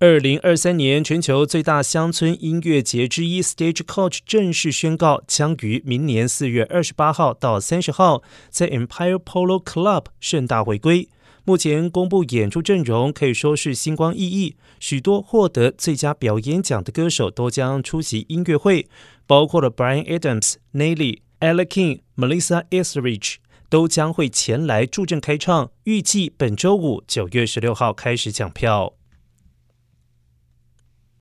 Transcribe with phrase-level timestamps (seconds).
[0.00, 11.08] 二零二三年全球最大乡村音乐节之一 Stagecoach 正式宣告，将于明年四月二十八号到三十号在 Empire Polo Club 盛大回归。
[11.44, 18.88] 目前公布演出阵容可以说是星光熠熠，许多获得最佳表演奖的歌手都将出席音乐会，
[19.28, 23.36] 包括了 Brian Adams、n a l l y Ella King、Melissa Etheridge
[23.70, 28.94] 都将会前来助阵开唱，预计本周五九月十六号开始抢票。